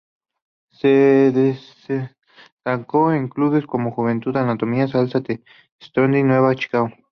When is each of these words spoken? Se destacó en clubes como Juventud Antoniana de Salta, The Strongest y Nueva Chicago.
Se 0.71 0.87
destacó 1.31 3.13
en 3.13 3.27
clubes 3.27 3.67
como 3.67 3.91
Juventud 3.91 4.35
Antoniana 4.35 4.87
de 4.87 4.91
Salta, 4.91 5.21
The 5.21 5.43
Strongest 5.79 6.21
y 6.21 6.23
Nueva 6.23 6.55
Chicago. 6.55 6.89